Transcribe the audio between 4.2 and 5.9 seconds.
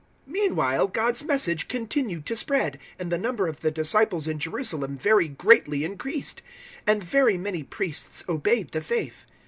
in Jerusalem very greatly